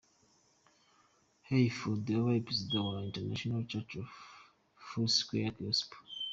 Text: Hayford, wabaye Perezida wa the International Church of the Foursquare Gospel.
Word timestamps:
Hayford, 1.47 2.05
wabaye 2.15 2.45
Perezida 2.47 2.77
wa 2.85 2.93
the 2.99 3.07
International 3.11 3.61
Church 3.71 3.93
of 4.03 4.07
the 4.13 4.81
Foursquare 4.87 5.53
Gospel. 5.61 5.99